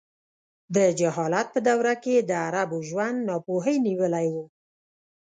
د 0.75 0.77
جهالت 0.99 1.47
په 1.53 1.59
دوره 1.67 1.93
کې 2.03 2.15
د 2.29 2.31
عربو 2.45 2.77
ژوند 2.89 3.17
ناپوهۍ 3.29 3.75
نیولی 3.87 4.27
و. 4.33 4.35